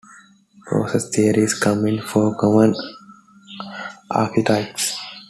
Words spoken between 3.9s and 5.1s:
archetypes.